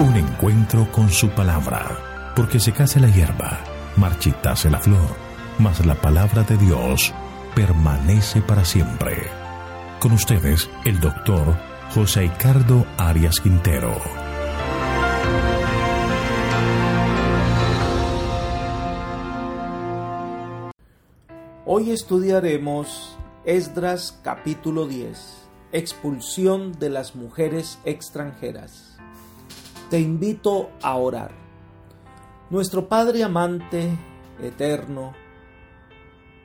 [0.00, 3.60] Un encuentro con su palabra, porque se case la hierba,
[3.98, 5.14] marchitase la flor,
[5.58, 7.12] mas la palabra de Dios
[7.54, 9.28] permanece para siempre.
[9.98, 11.54] Con ustedes, el doctor
[11.94, 13.94] José Ricardo Arias Quintero.
[21.66, 25.42] Hoy estudiaremos Esdras capítulo 10,
[25.72, 28.89] expulsión de las mujeres extranjeras
[29.90, 31.32] te invito a orar.
[32.48, 33.90] Nuestro Padre amante,
[34.40, 35.12] eterno,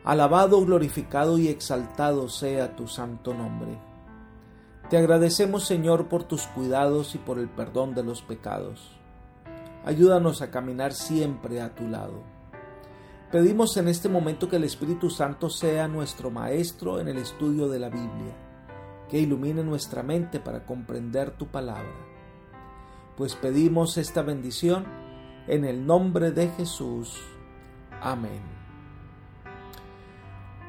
[0.03, 3.77] alabado, glorificado y exaltado sea tu santo nombre.
[4.89, 8.97] Te agradecemos Señor por tus cuidados y por el perdón de los pecados.
[9.85, 12.23] Ayúdanos a caminar siempre a tu lado.
[13.31, 17.77] Pedimos en este momento que el Espíritu Santo sea nuestro Maestro en el estudio de
[17.77, 18.35] la Biblia,
[19.07, 22.04] que ilumine nuestra mente para comprender tu palabra
[23.17, 24.85] pues pedimos esta bendición
[25.47, 27.21] en el nombre de Jesús.
[28.01, 28.41] Amén.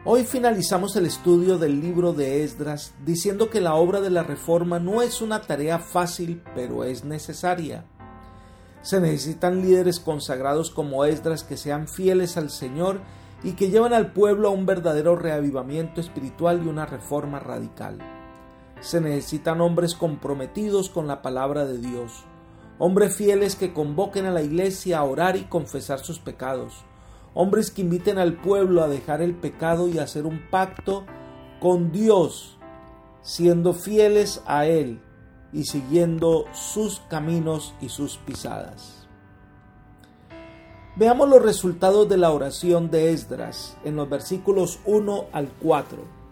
[0.05, 4.79] Hoy finalizamos el estudio del libro de Esdras diciendo que la obra de la reforma
[4.79, 7.85] no es una tarea fácil, pero es necesaria.
[8.83, 13.01] Se necesitan líderes consagrados como Esdras que sean fieles al Señor
[13.43, 17.99] y que lleven al pueblo a un verdadero reavivamiento espiritual y una reforma radical.
[18.81, 22.25] Se necesitan hombres comprometidos con la palabra de Dios,
[22.79, 26.75] hombres fieles que convoquen a la iglesia a orar y confesar sus pecados,
[27.35, 31.05] hombres que inviten al pueblo a dejar el pecado y hacer un pacto
[31.61, 32.59] con Dios,
[33.23, 35.01] siendo fieles a Él
[35.53, 39.07] y siguiendo sus caminos y sus pisadas.
[40.97, 46.26] Veamos los resultados de la oración de Esdras en los versículos 1 al 4.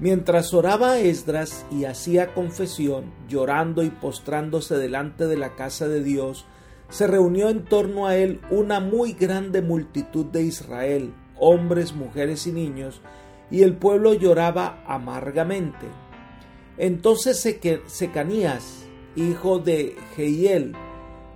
[0.00, 6.46] Mientras oraba Esdras y hacía confesión, llorando y postrándose delante de la casa de Dios,
[6.88, 12.52] se reunió en torno a él una muy grande multitud de Israel, hombres, mujeres y
[12.52, 13.02] niños,
[13.50, 15.86] y el pueblo lloraba amargamente.
[16.78, 17.46] Entonces
[17.86, 18.86] Secanías,
[19.16, 20.74] hijo de Jehiel,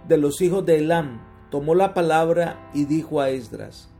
[0.08, 3.93] de los hijos de Elam, tomó la palabra y dijo a Esdras,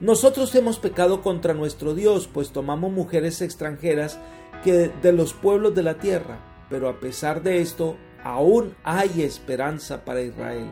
[0.00, 4.20] nosotros hemos pecado contra nuestro Dios, pues tomamos mujeres extranjeras
[4.62, 6.38] que de los pueblos de la tierra,
[6.70, 10.70] pero a pesar de esto, aún hay esperanza para Israel.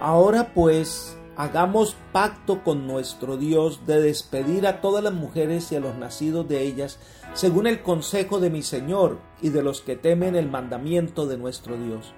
[0.00, 5.80] Ahora pues, hagamos pacto con nuestro Dios de despedir a todas las mujeres y a
[5.80, 6.98] los nacidos de ellas,
[7.32, 11.76] según el consejo de mi Señor y de los que temen el mandamiento de nuestro
[11.76, 12.12] Dios,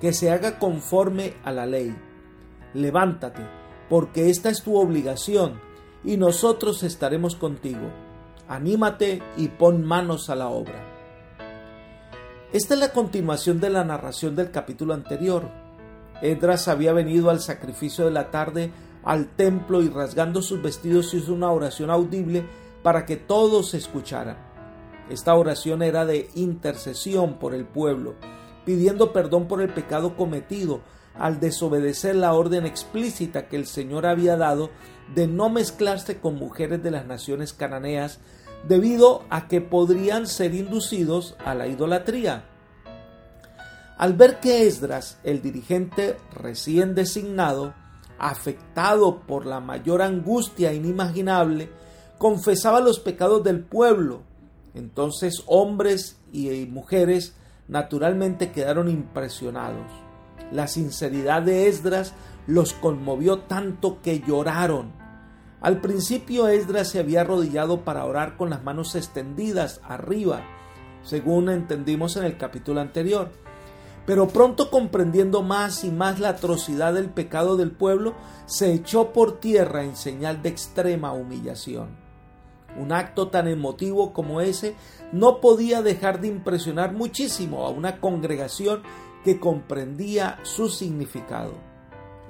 [0.00, 1.94] que se haga conforme a la ley.
[2.74, 3.57] Levántate
[3.88, 5.60] porque esta es tu obligación,
[6.04, 7.90] y nosotros estaremos contigo.
[8.48, 10.84] Anímate y pon manos a la obra.
[12.52, 15.50] Esta es la continuación de la narración del capítulo anterior.
[16.22, 18.72] Edras había venido al sacrificio de la tarde
[19.04, 22.44] al templo y rasgando sus vestidos hizo una oración audible
[22.82, 24.36] para que todos escucharan.
[25.08, 28.14] Esta oración era de intercesión por el pueblo,
[28.64, 30.80] pidiendo perdón por el pecado cometido,
[31.18, 34.70] al desobedecer la orden explícita que el Señor había dado
[35.14, 38.20] de no mezclarse con mujeres de las naciones cananeas
[38.66, 42.44] debido a que podrían ser inducidos a la idolatría.
[43.96, 47.74] Al ver que Esdras, el dirigente recién designado,
[48.18, 51.68] afectado por la mayor angustia inimaginable,
[52.16, 54.22] confesaba los pecados del pueblo,
[54.74, 57.34] entonces hombres y mujeres
[57.66, 60.07] naturalmente quedaron impresionados.
[60.52, 62.14] La sinceridad de Esdras
[62.46, 64.92] los conmovió tanto que lloraron.
[65.60, 70.42] Al principio Esdras se había arrodillado para orar con las manos extendidas arriba,
[71.02, 73.30] según entendimos en el capítulo anterior.
[74.06, 78.14] Pero pronto comprendiendo más y más la atrocidad del pecado del pueblo,
[78.46, 81.88] se echó por tierra en señal de extrema humillación.
[82.78, 84.74] Un acto tan emotivo como ese
[85.12, 88.82] no podía dejar de impresionar muchísimo a una congregación
[89.24, 91.54] que comprendía su significado.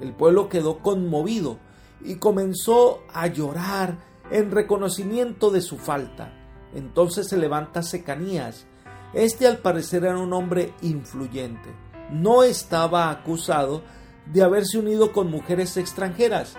[0.01, 1.57] El pueblo quedó conmovido
[2.01, 3.97] y comenzó a llorar
[4.31, 6.33] en reconocimiento de su falta.
[6.73, 8.65] Entonces se levanta Secanías.
[9.13, 11.69] Este al parecer era un hombre influyente.
[12.11, 13.81] No estaba acusado
[14.25, 16.55] de haberse unido con mujeres extranjeras,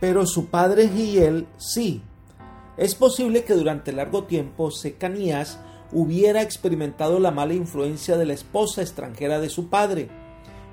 [0.00, 2.02] pero su padre Giel sí.
[2.76, 5.60] Es posible que durante largo tiempo Secanías
[5.92, 10.08] hubiera experimentado la mala influencia de la esposa extranjera de su padre.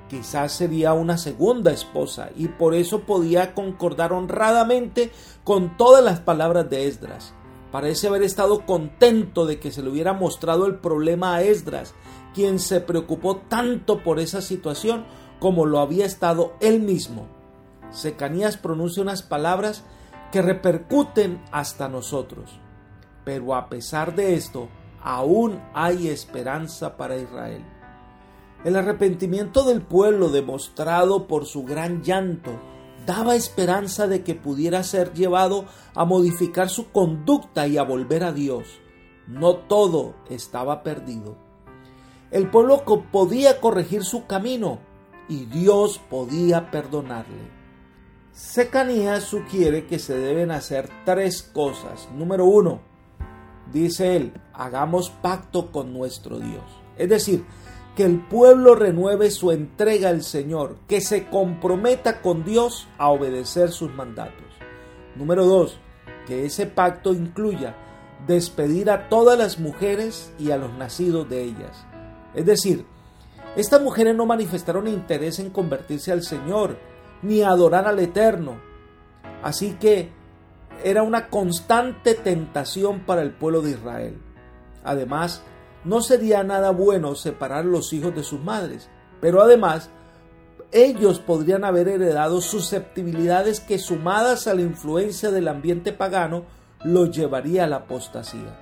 [0.09, 5.11] Quizás sería una segunda esposa y por eso podía concordar honradamente
[5.43, 7.33] con todas las palabras de Esdras.
[7.71, 11.95] Parece haber estado contento de que se le hubiera mostrado el problema a Esdras,
[12.33, 15.05] quien se preocupó tanto por esa situación
[15.39, 17.27] como lo había estado él mismo.
[17.89, 19.83] Secanías pronuncia unas palabras
[20.31, 22.59] que repercuten hasta nosotros.
[23.23, 24.67] Pero a pesar de esto,
[25.03, 27.63] aún hay esperanza para Israel.
[28.63, 32.51] El arrepentimiento del pueblo demostrado por su gran llanto
[33.05, 38.31] daba esperanza de que pudiera ser llevado a modificar su conducta y a volver a
[38.31, 38.63] Dios.
[39.27, 41.35] No todo estaba perdido.
[42.31, 44.79] El pueblo podía corregir su camino
[45.27, 47.51] y Dios podía perdonarle.
[48.31, 52.09] Secanías sugiere que se deben hacer tres cosas.
[52.13, 52.81] Número uno,
[53.71, 56.63] dice él, hagamos pacto con nuestro Dios.
[56.97, 57.45] Es decir,
[57.95, 63.71] que el pueblo renueve su entrega al Señor, que se comprometa con Dios a obedecer
[63.71, 64.47] sus mandatos.
[65.15, 65.77] Número dos,
[66.25, 67.75] que ese pacto incluya
[68.25, 71.85] despedir a todas las mujeres y a los nacidos de ellas.
[72.33, 72.85] Es decir,
[73.55, 76.79] estas mujeres no manifestaron interés en convertirse al Señor,
[77.21, 78.59] ni adorar al Eterno.
[79.43, 80.09] Así que
[80.83, 84.17] era una constante tentación para el pueblo de Israel.
[84.83, 85.43] Además,
[85.83, 88.89] no sería nada bueno separar los hijos de sus madres,
[89.21, 89.89] pero además
[90.71, 96.45] ellos podrían haber heredado susceptibilidades que sumadas a la influencia del ambiente pagano
[96.83, 98.59] los llevaría a la apostasía.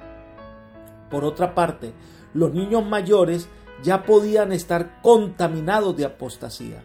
[1.09, 1.93] Por otra parte,
[2.33, 3.49] los niños mayores
[3.83, 6.83] ya podían estar contaminados de apostasía.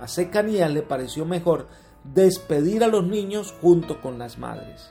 [0.00, 1.68] A Secanías le pareció mejor
[2.04, 4.90] despedir a los niños junto con las madres.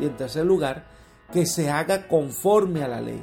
[0.00, 0.84] Y en tercer lugar,
[1.32, 3.22] que se haga conforme a la ley.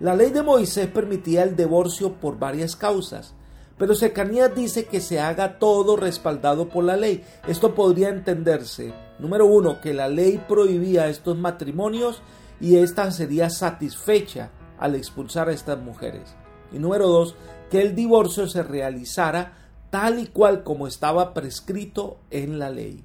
[0.00, 3.34] La ley de Moisés permitía el divorcio por varias causas,
[3.78, 7.24] pero Secanías dice que se haga todo respaldado por la ley.
[7.46, 12.22] Esto podría entenderse, número uno, que la ley prohibía estos matrimonios
[12.60, 16.34] y ésta sería satisfecha al expulsar a estas mujeres.
[16.72, 17.36] Y número dos,
[17.70, 19.61] que el divorcio se realizara
[19.92, 23.04] tal y cual como estaba prescrito en la ley.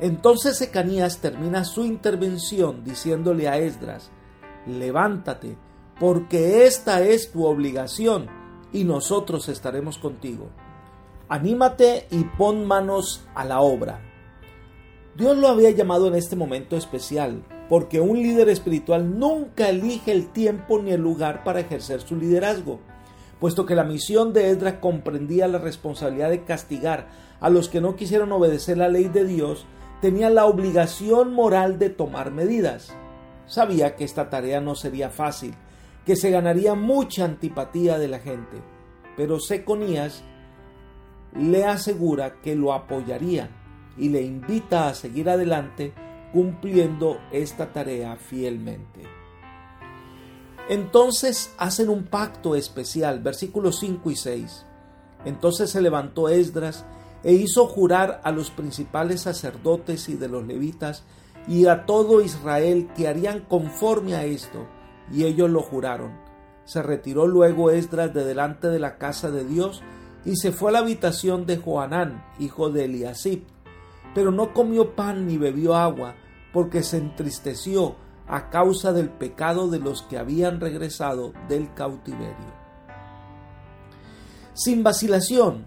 [0.00, 4.10] Entonces Secanías termina su intervención diciéndole a Esdras,
[4.66, 5.56] levántate,
[6.00, 8.26] porque esta es tu obligación,
[8.72, 10.48] y nosotros estaremos contigo.
[11.28, 14.00] Anímate y pon manos a la obra.
[15.16, 20.26] Dios lo había llamado en este momento especial, porque un líder espiritual nunca elige el
[20.32, 22.80] tiempo ni el lugar para ejercer su liderazgo,
[23.42, 27.08] puesto que la misión de Esdras comprendía la responsabilidad de castigar
[27.40, 29.66] a los que no quisieron obedecer la ley de Dios,
[30.00, 32.94] tenía la obligación moral de tomar medidas.
[33.46, 35.56] Sabía que esta tarea no sería fácil,
[36.06, 38.62] que se ganaría mucha antipatía de la gente,
[39.16, 40.22] pero Seconías
[41.36, 43.50] le asegura que lo apoyaría
[43.98, 45.92] y le invita a seguir adelante
[46.32, 49.21] cumpliendo esta tarea fielmente.
[50.68, 54.66] Entonces hacen un pacto especial, versículos 5 y 6.
[55.24, 56.84] Entonces se levantó Esdras
[57.22, 61.04] e hizo jurar a los principales sacerdotes y de los levitas
[61.48, 64.66] y a todo Israel que harían conforme a esto,
[65.12, 66.12] y ellos lo juraron.
[66.64, 69.82] Se retiró luego Esdras de delante de la casa de Dios
[70.24, 73.42] y se fue a la habitación de Joanán, hijo de Eliasib,
[74.14, 76.14] pero no comió pan ni bebió agua,
[76.52, 77.96] porque se entristeció
[78.32, 82.62] a causa del pecado de los que habían regresado del cautiverio.
[84.54, 85.66] Sin vacilación,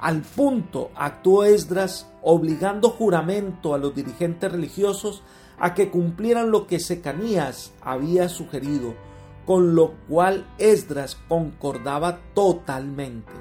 [0.00, 5.22] al punto actuó Esdras obligando juramento a los dirigentes religiosos
[5.56, 8.96] a que cumplieran lo que Secanías había sugerido,
[9.46, 13.32] con lo cual Esdras concordaba totalmente.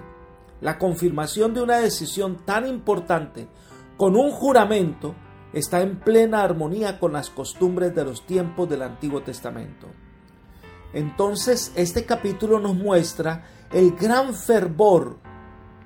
[0.62, 3.48] La confirmación de una decisión tan importante
[3.98, 5.16] con un juramento
[5.58, 9.88] está en plena armonía con las costumbres de los tiempos del Antiguo Testamento.
[10.94, 15.18] Entonces este capítulo nos muestra el gran fervor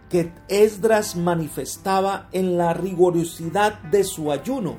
[0.09, 4.77] que Esdras manifestaba en la rigurosidad de su ayuno.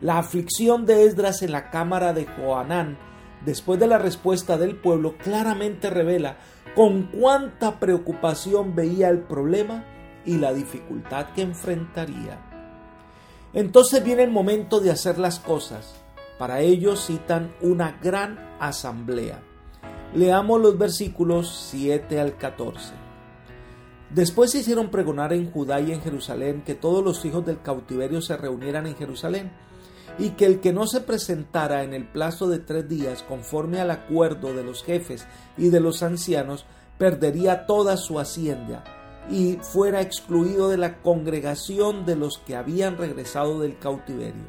[0.00, 2.98] La aflicción de Esdras en la cámara de Joanán,
[3.44, 6.36] después de la respuesta del pueblo, claramente revela
[6.74, 9.84] con cuánta preocupación veía el problema
[10.24, 12.51] y la dificultad que enfrentaría.
[13.54, 15.94] Entonces viene el momento de hacer las cosas.
[16.38, 19.42] Para ello citan una gran asamblea.
[20.14, 22.94] Leamos los versículos 7 al 14.
[24.10, 28.20] Después se hicieron pregonar en Judá y en Jerusalén que todos los hijos del cautiverio
[28.22, 29.52] se reunieran en Jerusalén
[30.18, 33.90] y que el que no se presentara en el plazo de tres días conforme al
[33.90, 36.66] acuerdo de los jefes y de los ancianos
[36.98, 43.60] perdería toda su hacienda y fuera excluido de la congregación de los que habían regresado
[43.60, 44.46] del cautiverio.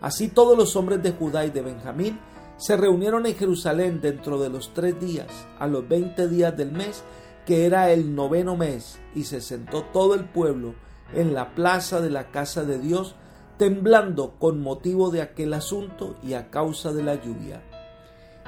[0.00, 2.18] Así todos los hombres de Judá y de Benjamín
[2.56, 7.02] se reunieron en Jerusalén dentro de los tres días, a los veinte días del mes,
[7.46, 10.74] que era el noveno mes, y se sentó todo el pueblo
[11.12, 13.16] en la plaza de la casa de Dios,
[13.58, 17.62] temblando con motivo de aquel asunto y a causa de la lluvia.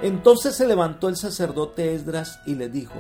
[0.02, 2.94] Entonces se levantó el sacerdote Esdras y le dijo,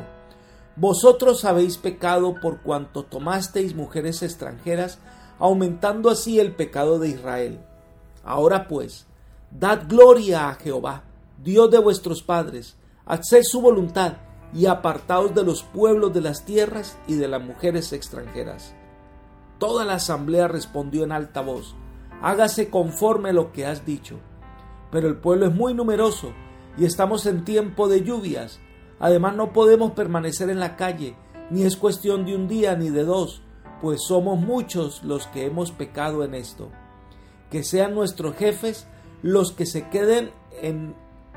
[0.76, 4.98] Vosotros habéis pecado por cuanto tomasteis mujeres extranjeras,
[5.38, 7.60] aumentando así el pecado de Israel.
[8.24, 9.06] Ahora pues,
[9.50, 11.04] dad gloria a Jehová,
[11.42, 14.14] Dios de vuestros padres, haced su voluntad
[14.52, 18.74] y apartaos de los pueblos de las tierras y de las mujeres extranjeras.
[19.58, 21.74] Toda la asamblea respondió en alta voz,
[22.22, 24.18] hágase conforme lo que has dicho.
[24.90, 26.32] Pero el pueblo es muy numeroso
[26.76, 28.60] y estamos en tiempo de lluvias.
[28.98, 31.16] Además no podemos permanecer en la calle,
[31.50, 33.42] ni es cuestión de un día ni de dos,
[33.80, 36.70] pues somos muchos los que hemos pecado en esto.
[37.50, 38.86] Que sean nuestros jefes
[39.22, 40.30] los que se queden
[40.62, 40.94] en,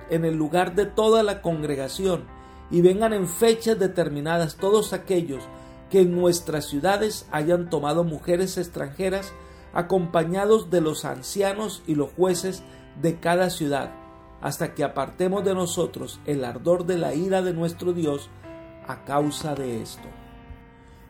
[0.09, 2.25] en el lugar de toda la congregación
[2.71, 5.43] y vengan en fechas determinadas todos aquellos
[5.89, 9.33] que en nuestras ciudades hayan tomado mujeres extranjeras
[9.73, 12.63] acompañados de los ancianos y los jueces
[13.01, 13.91] de cada ciudad,
[14.41, 18.29] hasta que apartemos de nosotros el ardor de la ira de nuestro Dios
[18.87, 20.07] a causa de esto.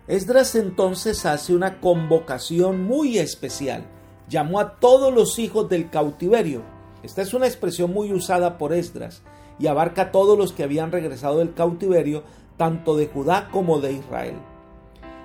[0.08, 3.86] Esdras entonces hace una convocación muy especial.
[4.28, 6.64] Llamó a todos los hijos del cautiverio.
[7.04, 9.22] Esta es una expresión muy usada por Esdras
[9.60, 12.24] y abarca a todos los que habían regresado del cautiverio,
[12.58, 14.36] tanto de Judá como de Israel.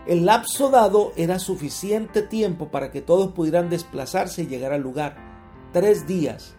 [0.07, 5.17] El lapso dado era suficiente tiempo para que todos pudieran desplazarse y llegar al lugar.
[5.73, 6.57] Tres días.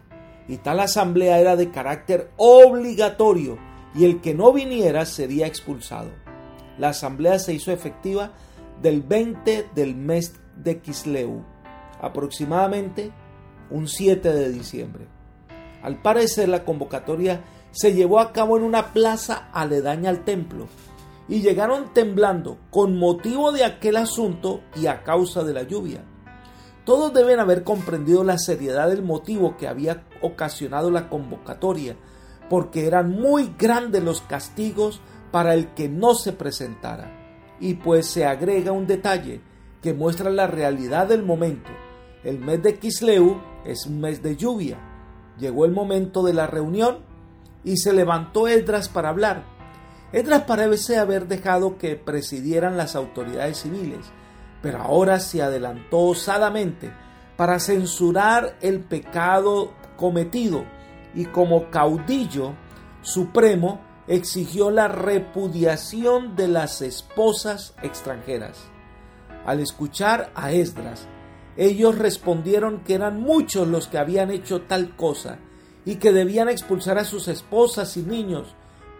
[0.47, 3.57] Y tal asamblea era de carácter obligatorio
[3.95, 6.09] y el que no viniera sería expulsado.
[6.77, 8.33] La asamblea se hizo efectiva
[8.81, 11.43] del 20 del mes de Kisleu,
[12.01, 13.11] aproximadamente
[13.69, 15.07] un 7 de diciembre.
[15.81, 20.67] Al parecer la convocatoria se llevó a cabo en una plaza aledaña al templo
[21.27, 26.03] y llegaron temblando con motivo de aquel asunto y a causa de la lluvia.
[26.85, 31.97] Todos deben haber comprendido la seriedad del motivo que había ocasionado la convocatoria,
[32.49, 35.01] porque eran muy grandes los castigos
[35.31, 37.11] para el que no se presentara.
[37.59, 39.41] Y pues se agrega un detalle
[39.81, 41.71] que muestra la realidad del momento.
[42.23, 44.77] El mes de Kisleu es un mes de lluvia.
[45.39, 46.99] Llegó el momento de la reunión
[47.63, 49.55] y se levantó Esdras para hablar
[50.15, 53.99] Edras parece haber dejado que presidieran las autoridades civiles,
[54.65, 56.91] pero ahora se adelantó osadamente
[57.37, 60.65] para censurar el pecado cometido
[61.13, 62.55] y como caudillo
[63.03, 68.57] supremo exigió la repudiación de las esposas extranjeras.
[69.45, 71.07] Al escuchar a Esdras,
[71.57, 75.37] ellos respondieron que eran muchos los que habían hecho tal cosa
[75.85, 78.55] y que debían expulsar a sus esposas y niños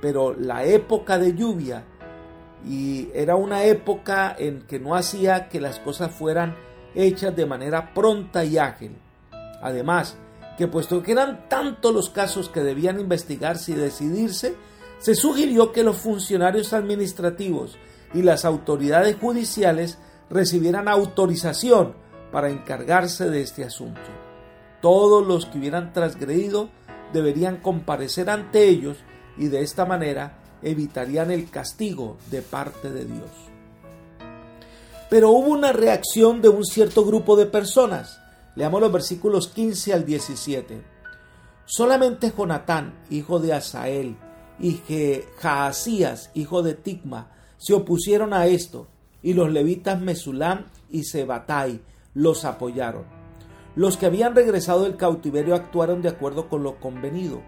[0.05, 1.83] pero la época de lluvia
[2.67, 6.55] y era una época en que no hacía que las cosas fueran
[6.95, 8.95] hechas de manera pronta y ágil.
[9.61, 10.17] Además,
[10.57, 14.55] que puesto que eran tantos los casos que debían investigarse y decidirse,
[14.99, 17.77] se sugirió que los funcionarios administrativos
[18.13, 19.97] y las autoridades judiciales
[20.29, 21.93] recibieran autorización
[22.31, 24.01] para encargarse de este asunto.
[24.81, 26.69] Todos los que hubieran transgredido
[27.13, 28.97] deberían comparecer ante ellos
[29.37, 33.29] y de esta manera evitarían el castigo de parte de Dios.
[35.09, 38.19] Pero hubo una reacción de un cierto grupo de personas.
[38.55, 40.81] Leamos los versículos 15 al 17.
[41.65, 44.17] Solamente Jonatán, hijo de Asael,
[44.59, 44.81] y
[45.37, 48.87] Jaasías, hijo de Tigma, se opusieron a esto,
[49.21, 51.81] y los levitas Mesulam y Sebatai
[52.13, 53.03] los apoyaron.
[53.75, 57.41] Los que habían regresado del cautiverio actuaron de acuerdo con lo convenido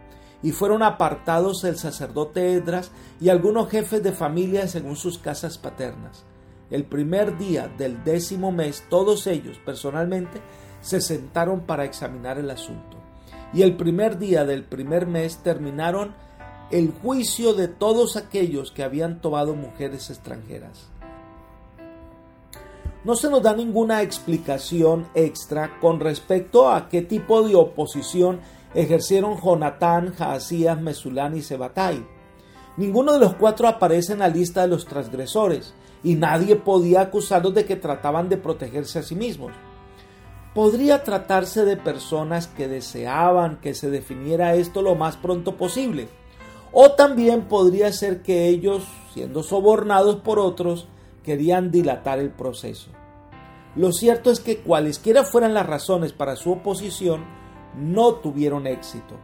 [0.44, 6.24] y fueron apartados el sacerdote Edras y algunos jefes de familia según sus casas paternas.
[6.70, 10.42] El primer día del décimo mes, todos ellos personalmente
[10.82, 12.98] se sentaron para examinar el asunto.
[13.54, 16.14] Y el primer día del primer mes terminaron
[16.70, 20.90] el juicio de todos aquellos que habían tomado mujeres extranjeras.
[23.06, 28.42] No se nos da ninguna explicación extra con respecto a qué tipo de oposición
[28.78, 32.06] ejercieron Jonatán, Jaasías, Mesulán y Sebatai.
[32.78, 37.56] Ninguno de los cuatro aparece en la lista de los transgresores, y nadie podía acusarlos
[37.56, 39.52] de que trataban de protegerse a sí mismos.
[40.54, 46.08] Podría tratarse de personas que deseaban que se definiera esto lo más pronto posible,
[46.72, 50.88] o también podría ser que ellos, siendo sobornados por otros,
[51.24, 52.92] querían dilatar el proceso.
[53.76, 57.37] Lo cierto es que cualesquiera fueran las razones para su oposición,
[57.78, 59.16] no tuvieron éxito.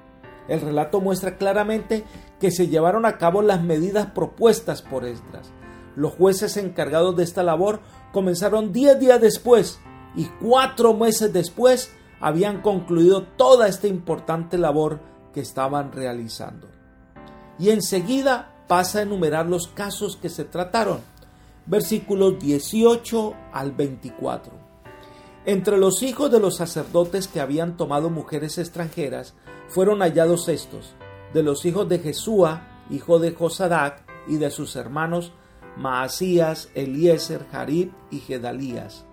[0.47, 2.03] El relato muestra claramente
[2.39, 5.51] que se llevaron a cabo las medidas propuestas por Esdras.
[5.95, 7.79] Los jueces encargados de esta labor
[8.11, 9.79] comenzaron diez días después
[10.15, 14.99] y cuatro meses después habían concluido toda esta importante labor
[15.33, 16.67] que estaban realizando.
[17.59, 20.99] Y enseguida pasa a enumerar los casos que se trataron.
[21.65, 24.62] Versículos 18 al 24.
[25.45, 29.33] Entre los hijos de los sacerdotes que habían tomado mujeres extranjeras
[29.67, 30.95] fueron hallados estos,
[31.33, 35.33] de los hijos de Jesúa, hijo de Josadac, y de sus hermanos
[35.75, 39.05] Maasías, Eliezer, Jarib y Gedalías.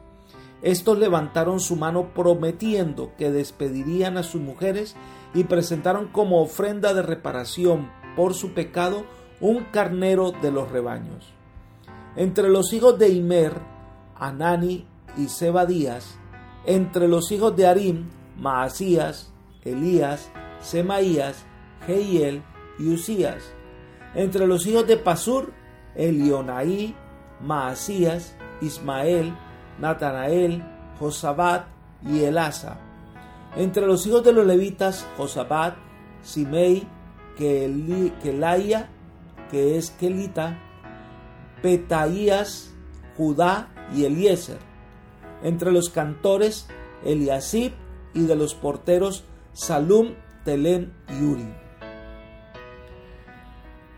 [0.62, 4.94] Estos levantaron su mano prometiendo que despedirían a sus mujeres
[5.32, 9.04] y presentaron como ofrenda de reparación por su pecado
[9.40, 11.32] un carnero de los rebaños.
[12.14, 13.54] Entre los hijos de Imer,
[14.16, 16.19] Anani y Zebadías,
[16.64, 19.32] entre los hijos de Arim, Maasías,
[19.64, 21.44] Elías, Semaías,
[21.86, 22.42] Jehiel
[22.78, 23.52] y Usías.
[24.14, 25.52] Entre los hijos de Pasur,
[25.94, 26.94] Elionaí,
[27.40, 29.34] Maasías, Ismael,
[29.78, 30.62] Natanael,
[30.98, 31.66] Josabat
[32.04, 32.78] y Elasa.
[33.56, 35.76] Entre los hijos de los levitas, Josabat,
[36.22, 36.86] Simei,
[37.36, 38.88] Kelaya,
[39.50, 40.58] que es Kelita,
[41.62, 42.74] Petaías,
[43.16, 44.69] Judá y Eliezer.
[45.42, 46.66] Entre los cantores,
[47.04, 47.72] Eliasib
[48.14, 51.54] y de los porteros, Salum, Telem y Uri.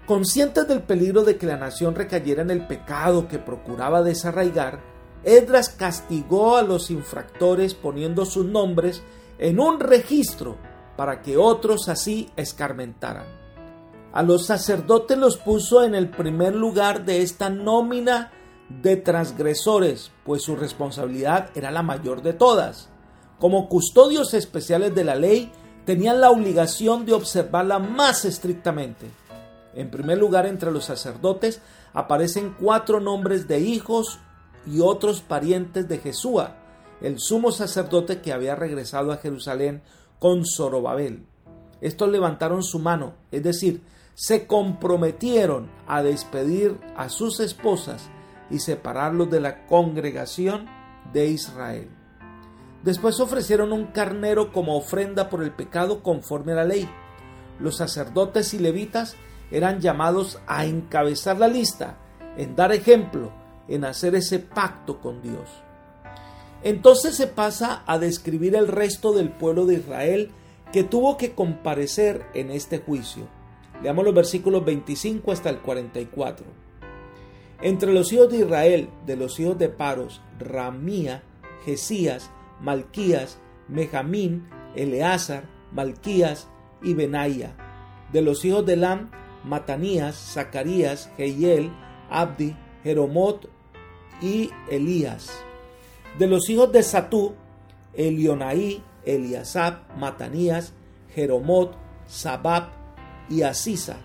[0.06, 4.80] Conscientes del peligro de que la nación recayera en el pecado que procuraba desarraigar,
[5.25, 9.02] Edras castigó a los infractores poniendo sus nombres
[9.38, 10.56] en un registro
[10.96, 13.26] para que otros así escarmentaran.
[14.12, 18.32] A los sacerdotes los puso en el primer lugar de esta nómina
[18.80, 22.88] de transgresores, pues su responsabilidad era la mayor de todas.
[23.38, 25.52] Como custodios especiales de la ley,
[25.84, 29.10] tenían la obligación de observarla más estrictamente.
[29.74, 31.60] En primer lugar, entre los sacerdotes
[31.92, 34.20] aparecen cuatro nombres de hijos
[34.66, 36.56] y otros parientes de Jesúa,
[37.00, 39.82] el sumo sacerdote que había regresado a Jerusalén
[40.18, 41.26] con Zorobabel.
[41.80, 43.82] Estos levantaron su mano, es decir,
[44.14, 48.08] se comprometieron a despedir a sus esposas
[48.52, 50.66] y separarlos de la congregación
[51.12, 51.88] de Israel.
[52.84, 56.88] Después ofrecieron un carnero como ofrenda por el pecado conforme a la ley.
[57.58, 59.16] Los sacerdotes y levitas
[59.50, 61.98] eran llamados a encabezar la lista,
[62.36, 63.32] en dar ejemplo,
[63.68, 65.48] en hacer ese pacto con Dios.
[66.62, 70.30] Entonces se pasa a describir el resto del pueblo de Israel
[70.72, 73.26] que tuvo que comparecer en este juicio.
[73.82, 76.46] Leamos los versículos 25 hasta el 44.
[77.62, 81.22] Entre los hijos de Israel, de los hijos de Paros, Ramía,
[81.64, 86.48] Jesías, Malquías, Mejamín, Eleazar, Malquías
[86.83, 87.57] y Benaía.
[88.12, 89.12] De los hijos de Lam,
[89.44, 91.70] Matanías, Zacarías, Jehiel,
[92.11, 93.48] Abdi, Jeromot
[94.20, 95.33] y Elías.
[96.18, 97.35] De los hijos de Satú,
[97.94, 100.72] Elionaí, Eliasab, Matanías,
[101.14, 102.70] Jeromot, Sabab
[103.29, 103.98] y Asisa.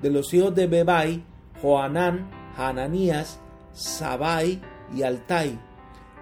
[0.00, 1.24] De los hijos de Bebai,
[1.60, 3.40] Joanán, Hananías,
[3.72, 4.60] Sabai
[4.94, 5.58] y Altai.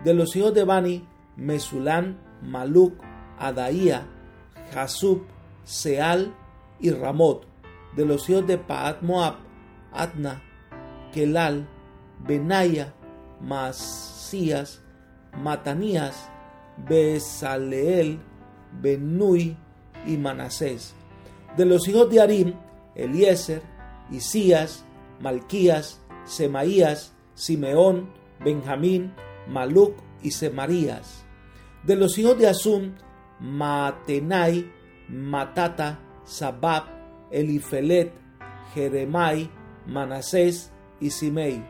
[0.04, 2.94] De los hijos de Bani, Mesulán, Maluc,
[3.38, 4.06] Adaía,
[4.72, 5.22] Jasub,
[5.64, 6.34] Seal
[6.80, 7.46] y Ramot.
[7.96, 9.36] De los hijos de Paat Moab,
[9.92, 10.42] Adna,
[11.12, 11.66] Kelal,
[12.20, 12.94] Benaya,
[13.40, 14.80] Masías,
[15.42, 16.30] Matanías,
[16.88, 18.20] Besaleel,
[18.80, 19.56] Benui
[20.06, 20.94] y Manasés.
[21.56, 22.54] De los hijos de Arim,
[22.94, 23.62] Eliezer,
[24.10, 24.84] Isías,
[25.20, 29.12] Malquías, Semaías, Simeón, Benjamín,
[29.48, 31.26] Maluc y Semarías.
[31.82, 32.92] De los hijos de Asum,
[33.40, 34.70] Matenai,
[35.08, 36.84] Matata, Sabab,
[37.32, 38.12] Elifelet,
[38.74, 39.50] Jeremai,
[39.86, 41.64] Manasés y Simei.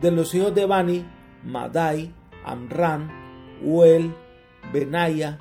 [0.00, 1.04] De los hijos de Bani,
[1.42, 2.14] Madai,
[2.44, 3.10] Amran,
[3.60, 4.14] Uel,
[4.72, 5.36] Benaya,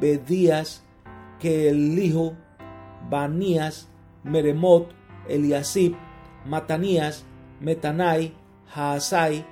[0.00, 0.84] Bedías,
[1.40, 2.34] hijo
[3.08, 3.88] Banías,
[4.24, 4.90] Meremot,
[5.28, 5.94] Eliasib,
[6.44, 7.27] Matanías,
[7.60, 8.32] Metanai,
[8.74, 9.44] Haasai,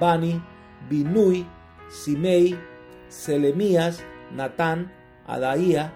[0.00, 0.42] Bani,
[0.88, 1.46] Binui,
[1.88, 2.58] Simei,
[3.08, 4.90] Selemías, Natán,
[5.26, 5.92] Adaía,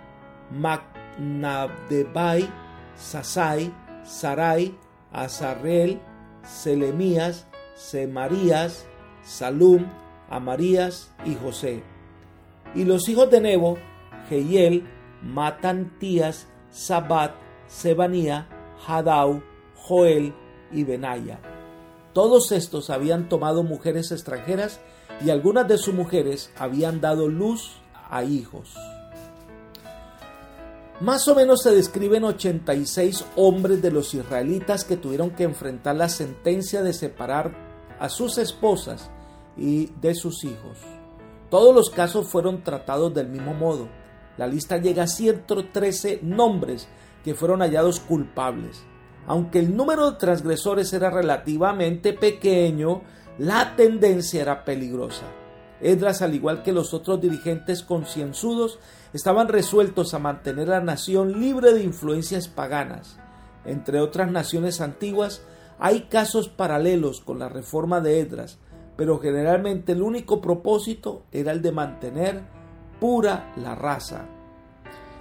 [0.52, 2.48] Macnadebai,
[2.96, 3.72] Sasai,
[4.04, 4.74] Sarai,
[5.12, 6.00] Azarel,
[6.42, 8.87] Selemías, Semarías,
[9.22, 9.87] Salum,
[10.31, 11.83] Amarías y José.
[12.74, 13.78] Y los hijos de Nebo,
[14.28, 14.87] Jehiel,
[15.22, 17.35] Matantías, Sabat,
[17.66, 18.46] Sebanía,
[18.87, 19.42] Hadau,
[19.74, 20.35] Joel
[20.72, 21.40] y Benaya.
[22.18, 24.81] Todos estos habían tomado mujeres extranjeras
[25.24, 27.76] y algunas de sus mujeres habían dado luz
[28.11, 28.74] a hijos.
[31.00, 36.09] Más o menos se describen 86 hombres de los israelitas que tuvieron que enfrentar la
[36.09, 37.54] sentencia de separar
[38.00, 39.12] a sus esposas
[39.57, 40.76] y de sus hijos.
[41.50, 43.87] Todos los casos fueron tratados del mismo modo.
[44.37, 46.88] La lista llega a 113 nombres
[47.22, 48.83] que fueron hallados culpables.
[49.28, 53.02] Aunque el número de transgresores era relativamente pequeño,
[53.38, 55.26] la tendencia era peligrosa.
[55.82, 58.78] Edras, al igual que los otros dirigentes concienzudos,
[59.12, 63.18] estaban resueltos a mantener la nación libre de influencias paganas.
[63.66, 65.42] Entre otras naciones antiguas,
[65.78, 68.58] hay casos paralelos con la reforma de Edras,
[68.96, 72.42] pero generalmente el único propósito era el de mantener
[72.98, 74.26] pura la raza.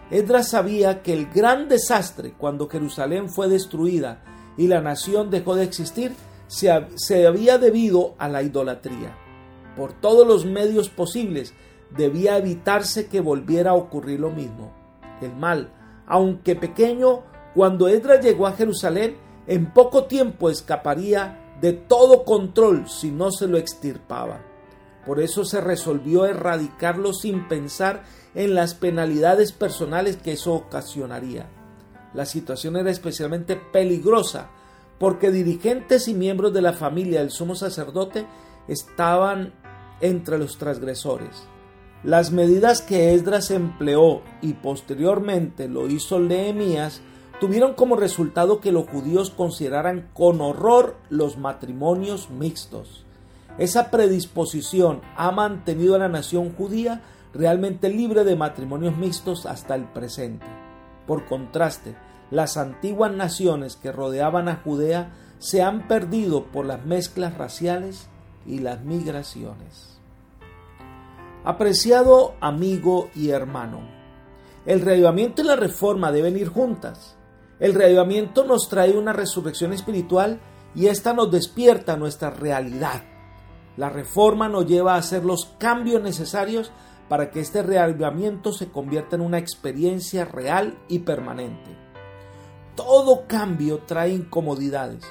[0.09, 4.23] Edras sabía que el gran desastre cuando Jerusalén fue destruida
[4.57, 6.13] y la nación dejó de existir
[6.47, 9.17] se, se había debido a la idolatría.
[9.75, 11.53] Por todos los medios posibles
[11.95, 14.71] debía evitarse que volviera a ocurrir lo mismo.
[15.21, 15.73] El mal,
[16.07, 23.11] aunque pequeño, cuando Edras llegó a Jerusalén, en poco tiempo escaparía de todo control si
[23.11, 24.41] no se lo extirpaba.
[25.07, 28.03] Por eso se resolvió erradicarlo sin pensar
[28.35, 31.47] en las penalidades personales que eso ocasionaría.
[32.13, 34.49] La situación era especialmente peligrosa
[34.99, 38.27] porque dirigentes y miembros de la familia del sumo sacerdote
[38.67, 39.53] estaban
[40.01, 41.47] entre los transgresores.
[42.03, 47.01] Las medidas que Esdras empleó y posteriormente lo hizo Nehemías
[47.39, 53.06] tuvieron como resultado que los judíos consideraran con horror los matrimonios mixtos.
[53.57, 57.01] Esa predisposición ha mantenido a la nación judía
[57.33, 60.45] realmente libre de matrimonios mixtos hasta el presente.
[61.05, 61.95] Por contraste,
[62.29, 68.07] las antiguas naciones que rodeaban a Judea se han perdido por las mezclas raciales
[68.45, 69.99] y las migraciones.
[71.43, 73.87] Apreciado amigo y hermano,
[74.65, 77.15] el reavivamiento y la reforma deben ir juntas.
[77.59, 80.41] El reavivamiento nos trae una resurrección espiritual
[80.75, 83.03] y esta nos despierta nuestra realidad.
[83.77, 86.71] La reforma nos lleva a hacer los cambios necesarios
[87.07, 91.77] para que este reavivamiento se convierta en una experiencia real y permanente.
[92.75, 95.03] Todo cambio trae incomodidades,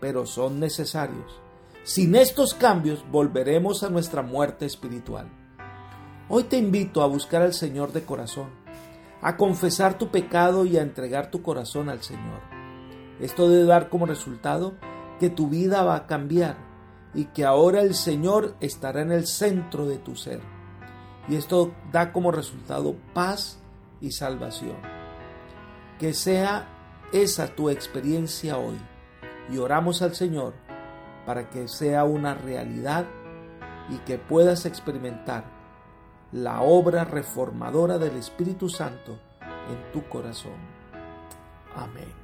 [0.00, 1.40] pero son necesarios.
[1.84, 5.28] Sin estos cambios volveremos a nuestra muerte espiritual.
[6.28, 8.50] Hoy te invito a buscar al Señor de corazón,
[9.22, 12.40] a confesar tu pecado y a entregar tu corazón al Señor.
[13.20, 14.74] Esto debe dar como resultado
[15.18, 16.67] que tu vida va a cambiar
[17.18, 20.40] y que ahora el Señor estará en el centro de tu ser.
[21.26, 23.58] Y esto da como resultado paz
[24.00, 24.76] y salvación.
[25.98, 26.68] Que sea
[27.12, 28.78] esa tu experiencia hoy.
[29.50, 30.54] Y oramos al Señor
[31.26, 33.06] para que sea una realidad
[33.90, 35.42] y que puedas experimentar
[36.30, 39.18] la obra reformadora del Espíritu Santo
[39.68, 40.54] en tu corazón.
[41.74, 42.17] Amén.